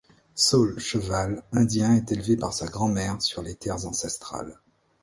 Saul 0.33 0.79
Cheval 0.79 1.43
indien 1.51 1.93
est 1.95 2.11
élevé 2.11 2.35
par 2.35 2.53
sa 2.55 2.65
grand-mère 2.67 3.21
sur 3.21 3.43
les 3.43 3.53
terres 3.53 3.85
ancestrales. 3.85 4.59